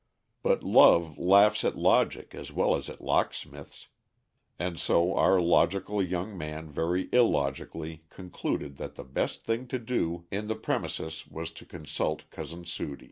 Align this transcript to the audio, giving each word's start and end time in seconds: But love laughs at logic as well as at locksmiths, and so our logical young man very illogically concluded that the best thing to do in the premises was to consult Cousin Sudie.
But 0.41 0.63
love 0.63 1.19
laughs 1.19 1.63
at 1.63 1.77
logic 1.77 2.33
as 2.33 2.51
well 2.51 2.75
as 2.75 2.89
at 2.89 3.01
locksmiths, 3.01 3.89
and 4.57 4.79
so 4.79 5.13
our 5.15 5.39
logical 5.39 6.01
young 6.01 6.35
man 6.35 6.71
very 6.71 7.07
illogically 7.13 8.05
concluded 8.09 8.77
that 8.77 8.95
the 8.95 9.03
best 9.03 9.45
thing 9.45 9.67
to 9.67 9.77
do 9.77 10.25
in 10.31 10.47
the 10.47 10.55
premises 10.55 11.27
was 11.27 11.51
to 11.51 11.67
consult 11.67 12.27
Cousin 12.31 12.65
Sudie. 12.65 12.99